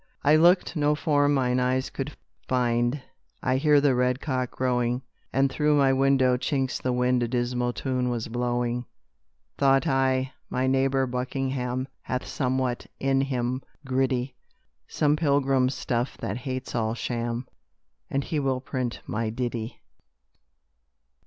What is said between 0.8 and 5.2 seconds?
form mine eyes could find, I heard the red cock crowing,